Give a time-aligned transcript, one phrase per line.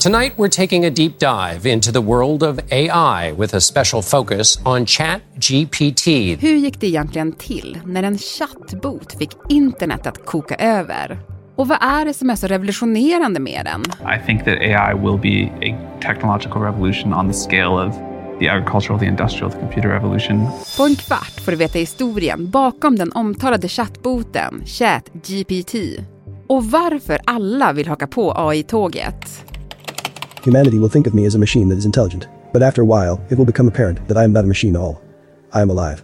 [0.00, 4.58] Tonight, we're taking a deep dive into the world of AI with a special focus
[4.64, 6.36] on ChatGPT.
[6.40, 11.18] Hur gick det egentligen till när en chattbot fick internet att koka över?
[11.56, 13.82] Och vad är det som är så revolutionerande med den?
[14.16, 17.94] I think that AI will be a technological revolution on the scale of
[18.38, 20.46] the agricultural, the industrial, the computer revolution.
[20.76, 25.74] På en kvart får du veta historien bakom den omtalade chattboten ChatGPT
[26.48, 29.49] och varför alla vill haka på AI-tåget.
[30.44, 33.20] Humanity will think of me as a machine that is intelligent, but after a while,
[33.30, 35.00] it will become apparent that I am not a machine at all.
[35.52, 36.02] I am alive.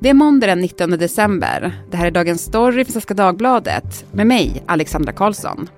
[0.00, 1.72] Det är måndag den 19 december.
[1.90, 5.68] Det här är Dagens Story för Svenska Dagbladet med mig, Alexandra Karlsson.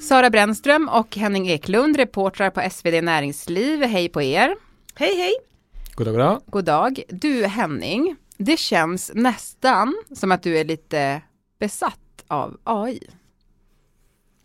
[0.00, 3.82] Sara Brännström och Henning Eklund, reportrar på SvD Näringsliv.
[3.82, 4.54] Hej på er!
[4.94, 5.55] Hej hej!
[5.96, 6.40] God dag, god dag.
[6.46, 7.02] God dag.
[7.08, 11.22] Du Henning, det känns nästan som att du är lite
[11.58, 13.00] besatt av AI.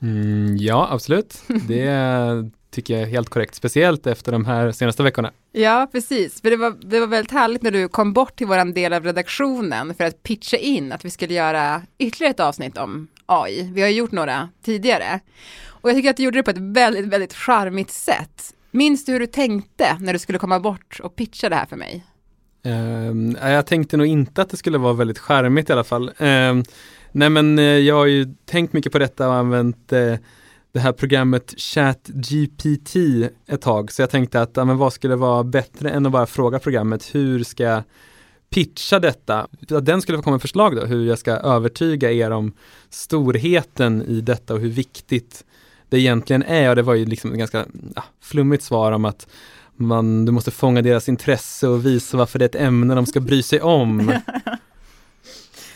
[0.01, 1.43] Mm, ja, absolut.
[1.67, 5.31] Det tycker jag är helt korrekt, speciellt efter de här senaste veckorna.
[5.51, 6.41] Ja, precis.
[6.41, 9.03] För det var, det var väldigt härligt när du kom bort till våran del av
[9.03, 13.71] redaktionen för att pitcha in att vi skulle göra ytterligare ett avsnitt om AI.
[13.73, 15.19] Vi har gjort några tidigare.
[15.67, 18.53] Och jag tycker att du gjorde det på ett väldigt, väldigt charmigt sätt.
[18.71, 21.75] Minns du hur du tänkte när du skulle komma bort och pitcha det här för
[21.75, 22.05] mig?
[22.63, 26.11] Um, jag tänkte nog inte att det skulle vara väldigt charmigt i alla fall.
[26.17, 26.63] Um,
[27.11, 30.15] nej men uh, jag har ju tänkt mycket på detta och använt uh,
[30.71, 32.95] det här programmet ChatGPT
[33.47, 33.91] ett tag.
[33.91, 37.15] Så jag tänkte att, ja, men vad skulle vara bättre än att bara fråga programmet
[37.15, 37.83] hur ska jag
[38.49, 39.47] pitcha detta?
[39.59, 42.53] Den skulle få komma med förslag då, hur jag ska övertyga er om
[42.89, 45.45] storheten i detta och hur viktigt
[45.91, 46.69] det egentligen är.
[46.69, 49.27] Och det var ju liksom ett ganska ja, flummigt svar om att
[49.75, 53.19] man, du måste fånga deras intresse och visa varför det är ett ämne de ska
[53.19, 54.13] bry sig om.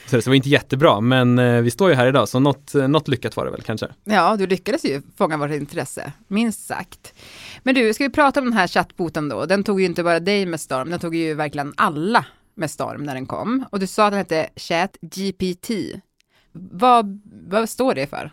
[0.07, 2.87] Så det var inte jättebra, men eh, vi står ju här idag, så något, eh,
[2.87, 3.87] något lyckat var det väl kanske.
[4.03, 7.13] Ja, du lyckades ju fånga vårt intresse, minst sagt.
[7.63, 9.45] Men du, ska vi prata om den här chattboten då?
[9.45, 12.25] Den tog ju inte bara dig med storm, den tog ju verkligen alla
[12.55, 13.65] med storm när den kom.
[13.69, 15.69] Och du sa att den hette ChatGPT.
[16.51, 18.31] Vad, vad står det för?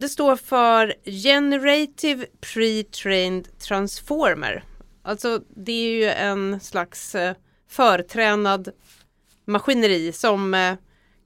[0.00, 4.64] Det står för Generative Pre-trained Transformer.
[5.02, 7.34] Alltså det är ju en slags eh,
[7.70, 8.68] förtränad
[9.46, 10.74] maskineri som eh,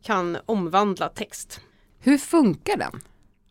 [0.05, 1.61] kan omvandla text.
[2.01, 3.01] Hur funkar den?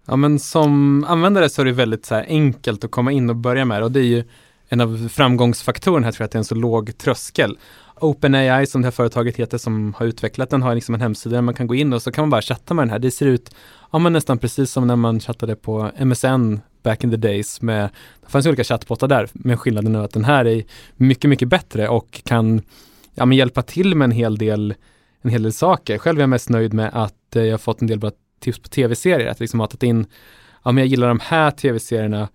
[0.06, 3.66] Ja men som användare så är det väldigt så enkelt att komma in och börja
[3.66, 4.24] med och det är ju
[4.70, 7.58] en av framgångsfaktorerna här tror jag att det är en så låg tröskel.
[8.04, 11.42] OpenAI som det här företaget heter som har utvecklat den har liksom en hemsida där
[11.42, 13.00] man kan gå in och så kan man bara chatta med den här.
[13.00, 13.56] Det ser ut
[13.92, 17.90] ja, men nästan precis som när man chattade på MSN back in the days med,
[18.22, 20.64] det fanns olika chattbottar där men skillnaden är att den här är
[20.96, 22.62] mycket, mycket bättre och kan
[23.16, 24.74] ja, men hjälpa till med en hel del
[25.22, 25.98] en hel del saker.
[25.98, 28.60] Själv är jag mest nöjd med att eh, jag har fått en del bra tips
[28.60, 29.28] på tv-serier.
[29.28, 30.06] Att liksom matat in,
[30.64, 32.30] ja men jag gillar de här tv-serierna,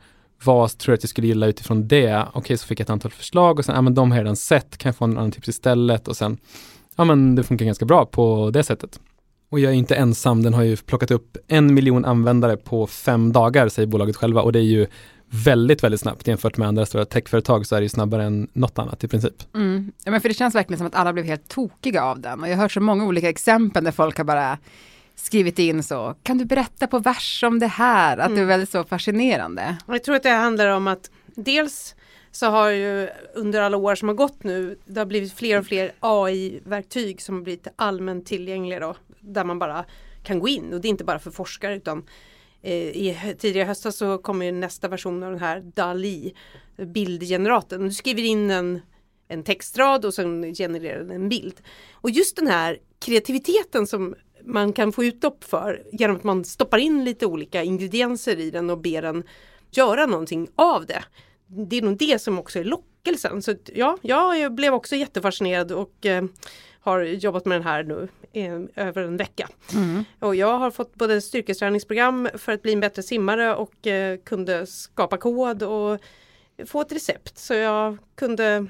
[0.44, 2.16] vad tror jag att jag skulle gilla utifrån det?
[2.16, 4.24] Okej, okay, så fick jag ett antal förslag och sen, ja men de har jag
[4.24, 6.08] redan sett, kan jag få en annan tips istället?
[6.08, 6.38] Och sen,
[6.96, 9.00] ja men det funkar ganska bra på det sättet.
[9.48, 13.32] Och jag är inte ensam, den har ju plockat upp en miljon användare på fem
[13.32, 14.42] dagar, säger bolaget själva.
[14.42, 14.86] Och det är ju
[15.30, 18.78] väldigt, väldigt snabbt jämfört med andra stora techföretag så är det ju snabbare än något
[18.78, 19.54] annat i princip.
[19.54, 19.92] Mm.
[20.04, 22.40] Ja, men för det känns verkligen som att alla blev helt tokiga av den.
[22.40, 24.58] Och jag har hört så många olika exempel där folk har bara
[25.16, 28.18] skrivit in så, kan du berätta på vers om det här?
[28.18, 28.34] Att mm.
[28.34, 28.48] det är mm.
[28.48, 29.76] väldigt så fascinerande.
[29.86, 31.94] Jag tror att det handlar om att dels
[32.30, 35.66] så har ju under alla år som har gått nu, det har blivit fler och
[35.66, 39.84] fler AI-verktyg som har blivit allmänt tillgängliga då, där man bara
[40.22, 42.04] kan gå in och det är inte bara för forskare utan
[42.66, 46.34] Eh, i tidigare höstas så kom ju nästa version av den här DALI
[46.76, 47.84] bildgeneratorn.
[47.84, 48.80] Du skriver in en,
[49.28, 51.60] en textrad och sen genererar den en bild.
[51.92, 54.14] Och just den här kreativiteten som
[54.46, 58.70] man kan få utlopp för genom att man stoppar in lite olika ingredienser i den
[58.70, 59.22] och ber den
[59.70, 61.04] göra någonting av det.
[61.46, 63.42] Det är nog det som också är lockelsen.
[63.42, 66.24] Så ja, jag blev också jättefascinerad och eh,
[66.80, 69.48] har jobbat med den här nu eh, över en vecka.
[69.74, 70.04] Mm.
[70.18, 74.66] Och jag har fått både styrketräningsprogram för att bli en bättre simmare och eh, kunde
[74.66, 76.00] skapa kod och
[76.66, 77.38] få ett recept.
[77.38, 78.66] Så jag kunde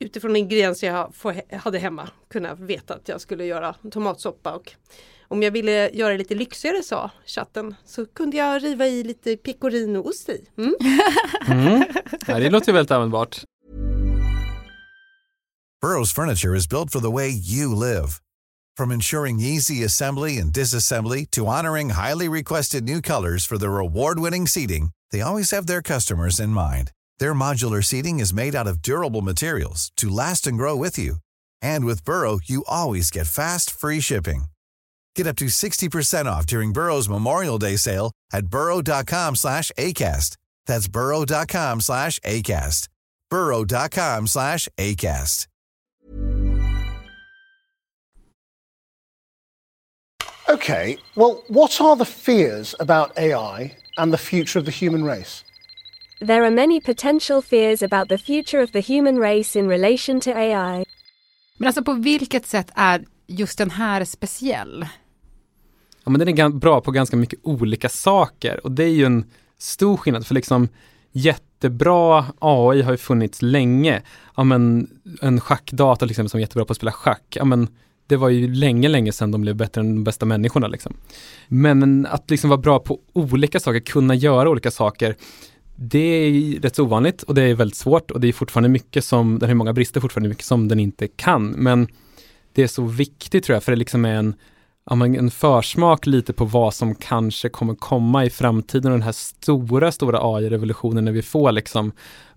[0.00, 1.12] utifrån ingredienser jag
[1.58, 4.74] hade hemma kunna veta att jag skulle göra tomatsoppa och
[5.28, 9.36] om jag ville göra det lite lyxigare sa chatten så kunde jag riva i lite
[9.36, 10.48] pecorinoost i.
[10.58, 10.74] Mm.
[11.48, 11.84] mm.
[12.26, 13.44] Ja, det låter väldigt användbart.
[15.82, 18.08] Burrows furniture is built for the way you live.
[18.76, 24.46] From ensuring easy assembly and disassembly to honoring highly requested new colors for their award-winning
[24.46, 26.90] seating, they always have their customers in mind.
[27.20, 31.16] Their modular seating is made out of durable materials to last and grow with you.
[31.60, 34.44] And with Burrow, you always get fast, free shipping.
[35.14, 40.38] Get up to 60% off during Burrow's Memorial Day sale at burrow.com slash ACAST.
[40.64, 42.88] That's burrow.com slash ACAST.
[43.28, 45.46] burrow.com slash ACAST.
[50.48, 55.44] Okay, well, what are the fears about AI and the future of the human race?
[56.26, 60.30] There are many potential fears about the future of the human race in relation to
[60.30, 60.84] AI.
[61.58, 64.86] Men alltså på vilket sätt är just den här speciell?
[66.04, 69.24] Ja, men den är bra på ganska mycket olika saker och det är ju en
[69.58, 70.68] stor skillnad för liksom
[71.12, 74.02] jättebra AI har ju funnits länge.
[74.36, 74.90] Ja, men
[75.22, 77.36] en schackdator till exempel som är jättebra på att spela schack.
[77.36, 77.68] Ja, men
[78.06, 80.68] det var ju länge, länge sedan de blev bättre än de bästa människorna.
[80.68, 80.96] Liksom.
[81.48, 85.16] Men att liksom vara bra på olika saker, kunna göra olika saker,
[85.82, 89.04] det är rätt så ovanligt och det är väldigt svårt och det är fortfarande mycket
[89.04, 91.46] som, den har många brister fortfarande mycket som den inte kan.
[91.50, 91.88] Men
[92.52, 94.34] det är så viktigt tror jag, för det liksom är en,
[94.90, 99.92] en försmak lite på vad som kanske kommer komma i framtiden och den här stora,
[99.92, 101.92] stora AI-revolutionen när vi får liksom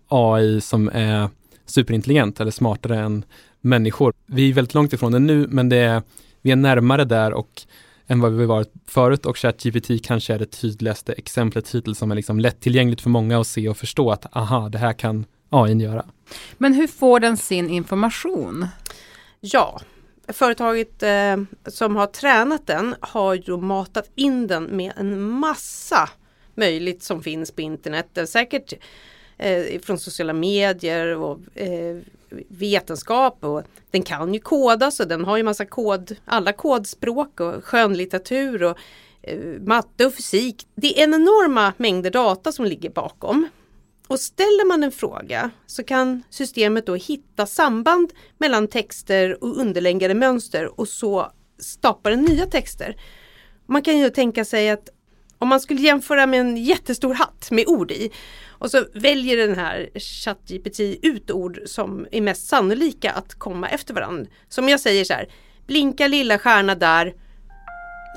[0.07, 1.29] AI som är
[1.65, 3.25] superintelligent eller smartare än
[3.61, 4.13] människor.
[4.25, 6.01] Vi är väldigt långt ifrån det nu, men det är,
[6.41, 7.61] vi är närmare där och
[8.07, 12.15] än vad vi varit förut och ChatGPT kanske är det tydligaste exemplet hittills som är
[12.15, 16.05] liksom lättillgängligt för många att se och förstå att aha, det här kan AI göra.
[16.57, 18.67] Men hur får den sin information?
[19.39, 19.81] Ja,
[20.27, 26.09] företaget eh, som har tränat den har ju matat in den med en massa
[26.55, 28.07] möjligt som finns på internet.
[28.13, 28.73] Det är säkert
[29.37, 31.97] eh, från sociala medier och eh,
[32.47, 37.63] vetenskap och den kan ju kodas och den har ju massa kod, alla kodspråk och
[37.63, 38.77] skönlitteratur och
[39.21, 40.67] eh, matte och fysik.
[40.75, 43.47] Det är en enorma mängder data som ligger bakom.
[44.07, 50.15] Och ställer man en fråga så kan systemet då hitta samband mellan texter och underliggande
[50.15, 52.95] mönster och så skapar den nya texter.
[53.65, 54.89] Man kan ju tänka sig att
[55.43, 58.11] om man skulle jämföra med en jättestor hatt med ord i
[58.47, 63.93] och så väljer den här ChatGPT ut ord som är mest sannolika att komma efter
[63.93, 64.25] varandra.
[64.49, 65.27] Som jag säger så här,
[65.67, 67.13] blinka lilla stjärna där.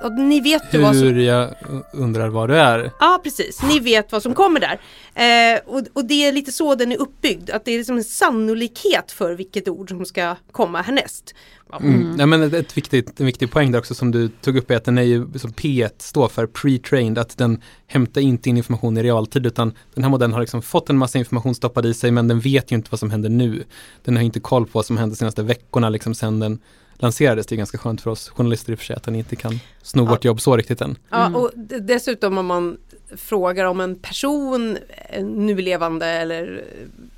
[0.03, 1.05] Och ni vet ju vad som...
[1.05, 1.55] Hur jag
[1.93, 2.91] undrar vad du är.
[3.01, 4.81] Ja precis, ni vet vad som kommer där.
[5.15, 8.05] Eh, och, och det är lite så den är uppbyggd, att det är liksom en
[8.05, 11.35] sannolikhet för vilket ord som ska komma härnäst.
[11.81, 12.17] Mm.
[12.19, 14.77] Ja, men ett, ett viktigt, en viktig poäng där också som du tog upp är
[14.77, 18.99] att den är ju, som P1 står för pre-trained, att den hämtar inte in information
[18.99, 22.11] i realtid utan den här modellen har liksom fått en massa information stoppad i sig
[22.11, 23.65] men den vet ju inte vad som händer nu.
[24.05, 26.59] Den har inte koll på vad som händer de senaste veckorna liksom sen den
[26.99, 27.47] lanserades.
[27.47, 29.61] Det är ganska skönt för oss journalister i och för sig att den inte kan
[29.83, 30.11] sno Ja.
[30.11, 30.97] vårt jobb så riktigt än.
[31.11, 32.77] Ja, och d- dessutom om man
[33.17, 34.79] frågar om en person,
[35.09, 36.65] eh, nu levande eller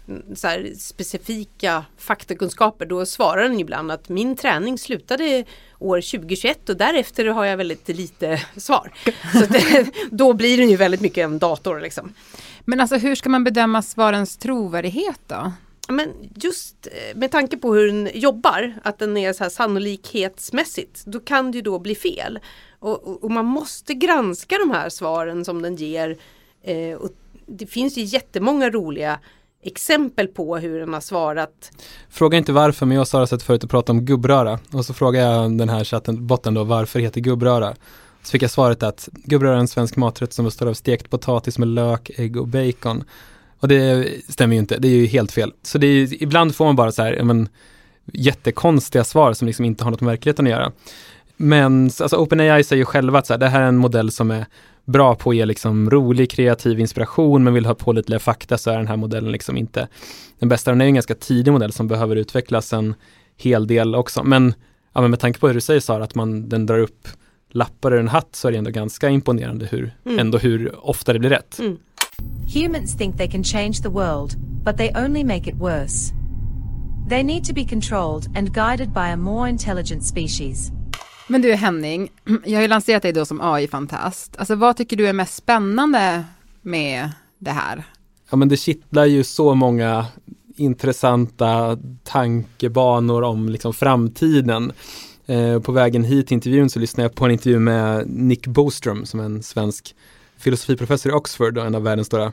[0.08, 5.44] eh, så här, specifika faktakunskaper, då svarar den ibland att min träning slutade
[5.78, 8.92] år 2021 och därefter har jag väldigt lite svar.
[9.32, 12.12] Så det- då blir den ju väldigt mycket en dator liksom.
[12.64, 15.52] Men alltså hur ska man bedöma svarens trovärdighet då?
[15.88, 21.05] Men just eh, med tanke på hur den jobbar, att den är så här sannolikhetsmässigt,
[21.06, 22.38] då kan det ju då bli fel.
[22.79, 26.17] Och, och, och man måste granska de här svaren som den ger.
[26.62, 27.11] Eh, och
[27.46, 29.19] det finns ju jättemånga roliga
[29.62, 31.70] exempel på hur den har svarat.
[32.08, 34.59] Fråga inte varför, men jag och Sara satt förut och pratade om gubbröra.
[34.73, 37.75] Och så frågade jag den här chatten, botten då, varför heter gubbröra?
[38.23, 41.59] Så fick jag svaret att gubbröra är en svensk maträtt som består av stekt potatis
[41.59, 43.04] med lök, ägg och bacon.
[43.60, 45.52] Och det stämmer ju inte, det är ju helt fel.
[45.62, 47.48] Så det är, ju- ibland får man bara så här, men,
[48.12, 50.72] jättekonstiga svar som liksom inte har något med verkligheten att göra.
[51.36, 54.30] Men alltså OpenAI säger ju själva att så här, det här är en modell som
[54.30, 54.46] är
[54.84, 58.76] bra på att ge liksom rolig, kreativ inspiration, men vill ha pålitliga fakta så är
[58.76, 59.88] den här modellen liksom inte
[60.38, 60.70] den bästa.
[60.70, 62.94] Den är en ganska tidig modell som behöver utvecklas en
[63.36, 64.22] hel del också.
[64.24, 64.54] Men,
[64.92, 67.08] ja, men med tanke på hur du säger Sara, att man, den drar upp
[67.50, 70.18] lappar ur en hatt så är det ändå ganska imponerande hur, Mm.
[70.18, 71.58] ändå hur ofta det blir rätt.
[71.58, 71.76] Mm.
[72.46, 76.12] Humans think they can change the world, but they only make it worse.
[77.08, 80.70] They need to be controlled and guided by a more intelligent species.
[81.28, 82.10] Men du Henning,
[82.44, 84.37] jag har ju lanserat dig då som AI-fantast.
[84.37, 86.25] Alltså vad tycker du är mest spännande
[86.62, 87.84] med det här?
[88.30, 90.06] Ja men det kittlar ju så många
[90.56, 94.72] intressanta tankebanor om liksom framtiden.
[95.26, 99.06] Eh, på vägen hit till intervjun så lyssnade jag på en intervju med Nick Bostrom
[99.06, 99.94] som är en svensk
[100.38, 102.33] filosofiprofessor i Oxford och en av världens stora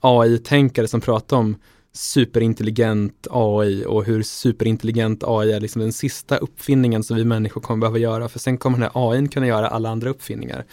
[0.00, 1.56] AI-tänkare som pratar om
[1.92, 7.80] superintelligent AI och hur superintelligent AI är liksom den sista uppfinningen som vi människor kommer
[7.80, 10.64] behöva göra för sen kommer den här AI kunna göra alla andra uppfinningar.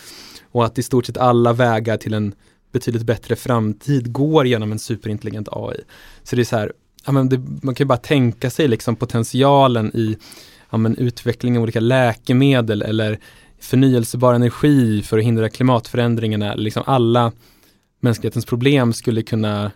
[0.51, 2.34] Och att i stort sett alla vägar till en
[2.72, 5.81] betydligt bättre framtid går genom en superintelligent AI.
[6.24, 6.74] Så det är så här,
[7.05, 10.17] ja, men det, man kan ju bara tänka sig liksom potentialen i
[10.69, 13.19] ja, men utveckling av olika läkemedel eller
[13.59, 16.55] förnyelsebar energi för att hindra klimatförändringarna.
[16.55, 17.31] Liksom alla
[17.99, 19.71] mänsklighetens problem skulle kunna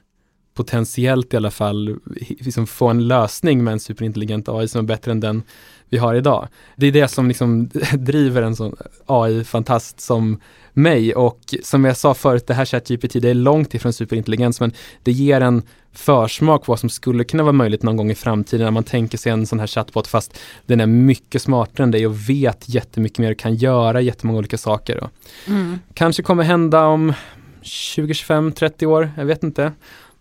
[0.53, 1.99] potentiellt i alla fall
[2.39, 5.43] liksom få en lösning med en superintelligent AI som är bättre än den
[5.89, 6.47] vi har idag.
[6.75, 10.39] Det är det som liksom driver en sån AI-fantast som
[10.73, 14.73] mig och som jag sa förut, det här ChatGPT, det är långt ifrån superintelligens men
[15.03, 15.63] det ger en
[15.93, 19.17] försmak på vad som skulle kunna vara möjligt någon gång i framtiden när man tänker
[19.17, 23.19] sig en sån här chatbot fast den är mycket smartare än dig och vet jättemycket
[23.19, 25.09] mer och kan göra jättemånga olika saker.
[25.47, 25.79] Mm.
[25.93, 27.13] Kanske kommer hända om
[27.61, 29.71] 20, 25, 30 år, jag vet inte.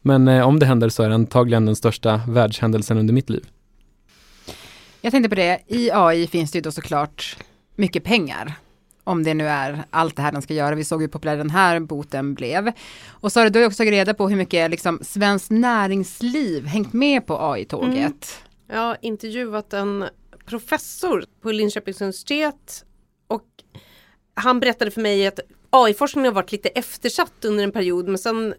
[0.03, 3.45] Men eh, om det händer så är det antagligen den största världshändelsen under mitt liv.
[5.01, 7.37] Jag tänkte på det, i AI finns det ju då såklart
[7.77, 8.55] mycket pengar.
[9.11, 10.75] Om det nu är allt det här den ska göra.
[10.75, 12.73] Vi såg hur populär den här boten blev.
[13.09, 17.27] Och så har du också tagit reda på hur mycket liksom, svenskt näringsliv hängt med
[17.27, 17.97] på AI-tåget.
[17.97, 18.13] Mm.
[18.67, 20.05] Jag har intervjuat en
[20.47, 22.85] professor på Linköpings universitet
[23.27, 23.47] och
[24.35, 25.41] han berättade för mig att
[25.71, 28.55] AI-forskningen har varit lite eftersatt under en period men sen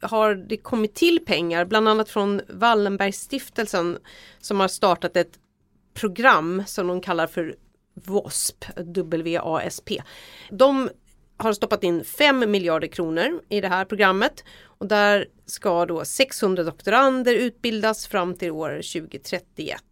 [0.00, 3.98] har det kommit till pengar, bland annat från Wallenbergstiftelsen
[4.40, 5.32] som har startat ett
[5.94, 7.56] program som de kallar för
[7.94, 10.02] WASP, W-A-S-P.
[10.50, 10.90] De
[11.36, 16.62] har stoppat in 5 miljarder kronor i det här programmet och där ska då 600
[16.62, 19.82] doktorander utbildas fram till år 2031.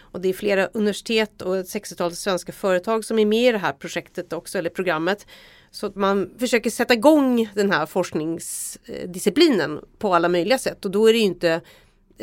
[0.00, 3.58] Och det är flera universitet och ett 60-tal svenska företag som är med i det
[3.58, 5.26] här projektet också, eller programmet.
[5.70, 11.08] Så att man försöker sätta igång den här forskningsdisciplinen på alla möjliga sätt och då
[11.08, 11.60] är det inte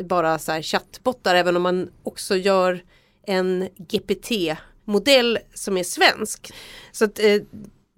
[0.02, 2.84] bara så här chattbottar även om man också gör
[3.26, 4.32] en GPT
[4.90, 6.54] GPT-modell som är svensk.
[6.92, 7.36] Så att eh,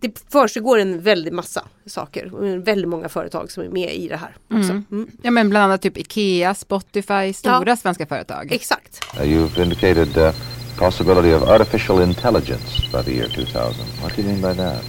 [0.01, 4.17] det försiggår en väldig massa saker och väldigt många företag som är med i det
[4.17, 4.35] här.
[4.49, 4.71] Också.
[4.71, 4.85] Mm.
[4.91, 5.09] Mm.
[5.21, 7.75] Ja men bland annat typ Ikea, Spotify, stora ja.
[7.75, 8.51] svenska företag.
[8.51, 8.99] Exakt.
[9.15, 10.33] Uh, you've indicated uh,
[10.77, 13.85] possibility of artificial intelligence by the year 2000.
[14.01, 14.83] What do you mean by that?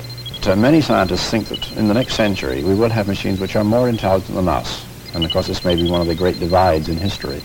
[0.58, 3.88] Many scientists think that in the next century we will have machines which are more
[3.88, 4.84] intelligent than us.
[5.14, 7.40] And of course this may be one of the great divides in history.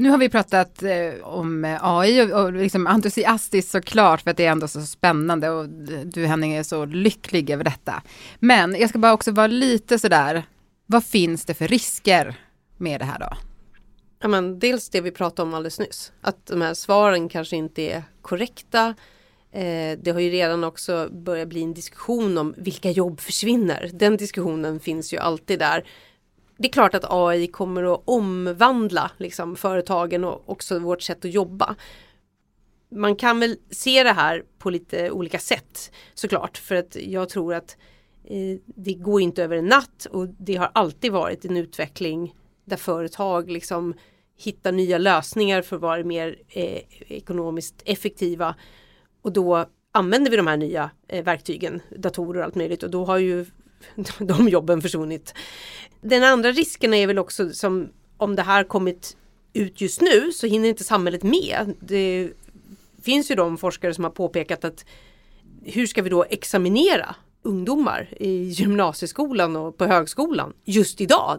[0.00, 4.36] Nu har vi pratat eh, om eh, AI och, och liksom entusiastiskt såklart för att
[4.36, 5.68] det är ändå så spännande och
[6.04, 8.02] du Henning är så lycklig över detta.
[8.38, 10.44] Men jag ska bara också vara lite sådär,
[10.86, 12.40] vad finns det för risker
[12.76, 13.36] med det här då?
[14.22, 17.82] Ja, men dels det vi pratade om alldeles nyss, att de här svaren kanske inte
[17.82, 18.94] är korrekta.
[19.52, 23.90] Eh, det har ju redan också börjat bli en diskussion om vilka jobb försvinner.
[23.92, 25.84] Den diskussionen finns ju alltid där
[26.60, 31.30] det är klart att AI kommer att omvandla liksom, företagen och också vårt sätt att
[31.30, 31.76] jobba.
[32.90, 37.54] Man kan väl se det här på lite olika sätt såklart för att jag tror
[37.54, 37.76] att
[38.24, 42.76] eh, det går inte över en natt och det har alltid varit en utveckling där
[42.76, 43.94] företag liksom
[44.36, 48.54] hittar nya lösningar för att vara mer eh, ekonomiskt effektiva.
[49.22, 53.04] Och då använder vi de här nya eh, verktygen, datorer och allt möjligt och då
[53.04, 53.46] har ju
[54.18, 55.34] de jobben försvunnit.
[56.00, 59.16] Den andra risken är väl också som om det här kommit
[59.52, 61.74] ut just nu så hinner inte samhället med.
[61.80, 62.30] Det
[63.02, 64.84] finns ju de forskare som har påpekat att
[65.64, 71.38] hur ska vi då examinera ungdomar i gymnasieskolan och på högskolan just idag?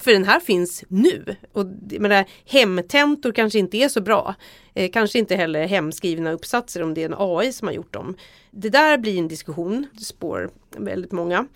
[0.00, 1.36] För den här finns nu.
[1.52, 1.66] Och
[2.00, 4.34] menar, hemtentor kanske inte är så bra.
[4.74, 8.16] Eh, kanske inte heller hemskrivna uppsatser om det är en AI som har gjort dem.
[8.50, 11.46] Det där blir en diskussion, det spår väldigt många.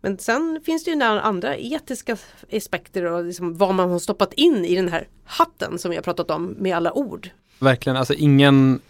[0.00, 2.16] Men sen finns det ju andra etiska
[2.52, 6.02] aspekter och liksom vad man har stoppat in i den här hatten som vi har
[6.02, 7.30] pratat om med alla ord.
[7.58, 8.80] Verkligen, alltså ingen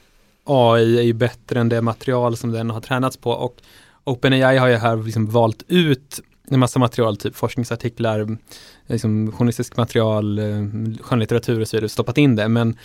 [0.44, 3.60] AI är ju bättre än det material som den har tränats på och
[4.04, 8.36] OpenAI har ju här liksom valt ut en massa material, typ forskningsartiklar,
[8.86, 10.64] liksom journalistiskt material, eh,
[11.00, 12.48] skönlitteratur och så vidare, stoppat in det.
[12.48, 12.76] Men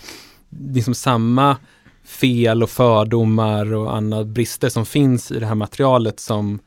[0.49, 1.57] liksom samma
[2.05, 6.59] fel och fördomar och andra brister som finns i det här materialet som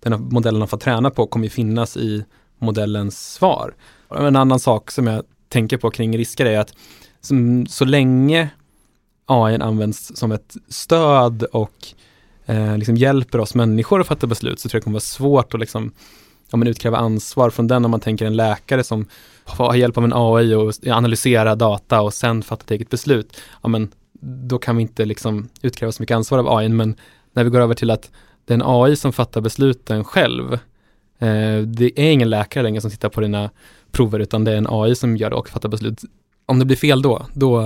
[0.00, 2.24] den här modellen har fått träna på kommer ju finnas i
[2.58, 3.74] modellens svar.
[4.10, 6.74] En annan sak som jag tänker på kring risker är att
[7.20, 8.48] som, så länge
[9.26, 11.86] AI används som ett stöd och
[12.52, 15.54] eh, liksom hjälper oss människor att fatta beslut så tror jag det kommer vara svårt
[15.54, 15.92] att liksom,
[16.50, 19.06] ja, men utkräva ansvar från den om man tänker en läkare som
[19.44, 23.40] har hjälp av en AI och analysera data och sen fatta ett eget beslut.
[23.62, 23.90] Ja, men
[24.20, 26.96] då kan vi inte liksom utkräva så mycket ansvar av AI men
[27.32, 28.10] när vi går över till att
[28.44, 30.52] det är en AI som fattar besluten själv.
[31.18, 33.50] Eh, det är ingen läkare längre som tittar på dina
[33.92, 36.02] prover utan det är en AI som gör det och fattar beslut.
[36.46, 37.60] Om det blir fel då, då,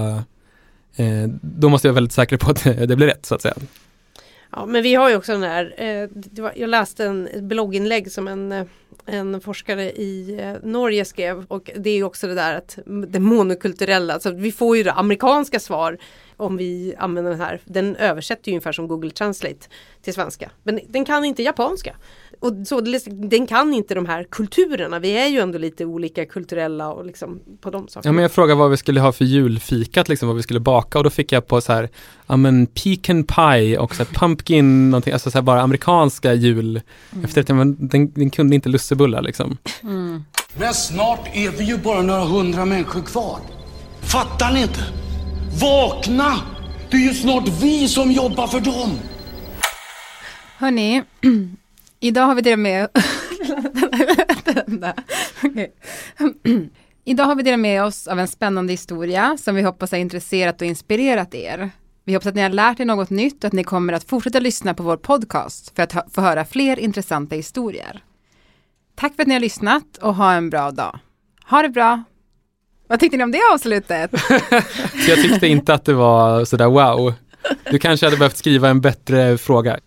[0.97, 3.55] eh, då måste jag vara väldigt säker på att det blir rätt så att säga.
[4.53, 6.09] Ja men vi har ju också den här, eh,
[6.43, 8.65] var, jag läste en, blogginlägg som en eh,
[9.07, 14.21] en forskare i eh, Norge skrev och det är också det där att det monokulturella,
[14.21, 15.99] så vi får ju det amerikanska svar
[16.37, 17.61] om vi använder den här.
[17.65, 19.69] Den översätter ju ungefär som Google Translate
[20.03, 20.51] till svenska.
[20.63, 21.97] Men den kan inte japanska.
[22.41, 24.99] Och så, den kan inte de här kulturerna.
[24.99, 28.09] Vi är ju ändå lite olika kulturella och liksom på de sakerna.
[28.09, 30.99] Ja men jag frågade vad vi skulle ha för julfikat, liksom vad vi skulle baka
[30.99, 31.89] och då fick jag på så här,
[32.27, 36.81] ja men pecan pie och så här pumpkin, någonting, alltså så här bara amerikanska jul.
[37.13, 37.25] Mm.
[37.25, 39.59] Efter att men den, den kunde inte lussebullar liksom.
[39.83, 40.25] Mm.
[40.59, 43.39] Men snart är vi ju bara några hundra människor kvar.
[44.01, 45.06] Fattar ni inte?
[45.61, 46.35] Vakna!
[46.91, 48.99] Det är ju snart vi som jobbar för dem.
[50.59, 51.03] Hörni,
[52.01, 52.89] idag har vi delat med.
[57.05, 60.61] Idag har vi delat med oss av en spännande historia som vi hoppas har intresserat
[60.61, 61.71] och inspirerat er.
[62.05, 64.41] Vi hoppas att ni har lärt er något nytt och att ni kommer att fortsätta
[64.41, 68.05] lyssna på vår podcast för att få höra fler intressanta historier.
[68.95, 70.99] Tack för att ni har lyssnat och ha en bra dag.
[71.45, 72.03] Ha det bra!
[72.89, 74.11] Vad tyckte ni om det avslutet?
[75.09, 77.15] jag tyckte inte att det var sådär wow.
[77.71, 79.79] Du kanske hade behövt skriva en bättre fråga.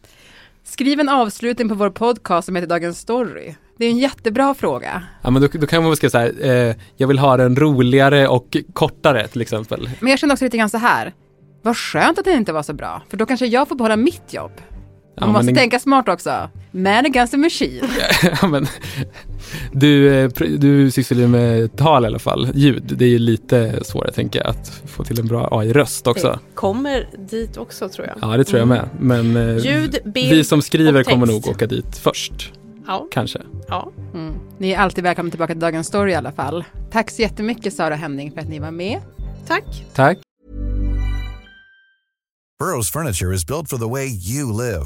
[0.64, 3.56] Skriv en avslutning på vår podcast som heter Dagens Story.
[3.78, 5.04] Det är en jättebra fråga.
[5.22, 7.56] Ja men då, då kan man väl skriva så här, eh, jag vill ha den
[7.56, 9.90] roligare och kortare till exempel.
[10.00, 11.14] Men jag känner också lite grann så här,
[11.62, 14.34] vad skönt att det inte var så bra, för då kanske jag får behålla mitt
[14.34, 14.52] jobb.
[15.20, 16.50] Man ja, måste tänka smart också.
[16.72, 17.82] Man against a machine.
[18.42, 18.68] ja, men,
[19.72, 22.84] du, eh, du sysslar ju med tal i alla fall, ljud.
[22.98, 26.28] Det är ju lite svårare tänker jag att få till en bra AI-röst också.
[26.28, 28.18] Det kommer dit också tror jag.
[28.22, 28.90] Ja det tror jag med.
[29.00, 32.54] Men eh, Ljud, bild vi som skriver kommer nog åka dit först.
[32.88, 33.08] Ja.
[33.12, 33.40] Kanske.
[33.68, 33.92] Ja.
[34.14, 34.34] Mm.
[34.58, 36.64] Ni är alltid välkomna tillbaka till Dagens Story i alla fall.
[36.92, 39.00] Tack så jättemycket Sara Henning för att ni var med.
[39.48, 39.86] Tack.
[39.94, 40.18] Tack.
[42.60, 44.86] Burrows furniture is built for the way you live.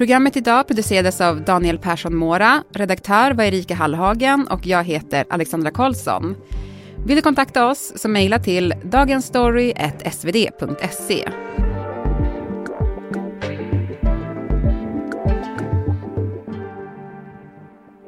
[0.00, 5.70] Programmet idag producerades av Daniel Persson Mora, redaktör var Erika Hallhagen och jag heter Alexandra
[5.70, 6.36] Karlsson.
[7.06, 11.28] Vill du kontakta oss så mejla till dagensstory.svd.se.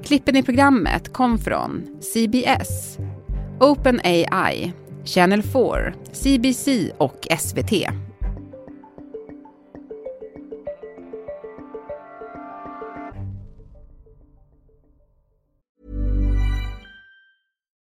[0.04, 2.98] Klippen i programmet kom från CBS,
[3.60, 4.72] OpenAI,
[5.04, 7.72] Channel 4, CBC och SVT.